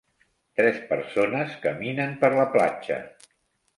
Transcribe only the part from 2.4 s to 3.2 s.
la platja.